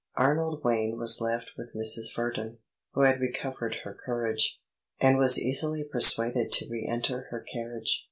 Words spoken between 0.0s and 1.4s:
Arnold Wayne was